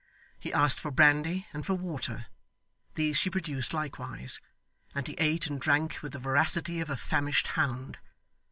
He 0.39 0.51
asked 0.51 0.79
for 0.79 0.89
brandy, 0.89 1.45
and 1.53 1.63
for 1.63 1.75
water. 1.75 2.25
These 2.95 3.17
she 3.19 3.29
produced 3.29 3.71
likewise; 3.71 4.41
and 4.95 5.07
he 5.07 5.13
ate 5.19 5.45
and 5.45 5.61
drank 5.61 5.99
with 6.01 6.13
the 6.13 6.17
voracity 6.19 6.79
of 6.81 6.89
a 6.89 6.97
famished 6.97 7.49
hound. 7.49 7.99